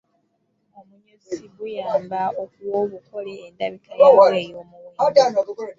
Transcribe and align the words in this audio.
Omunyusi 0.79 1.39
guyamba 1.55 2.21
okuwa 2.43 2.75
obukole 2.85 3.33
endabika 3.45 3.91
yaabwo 3.99 4.25
ey’omuwendo. 4.41 5.41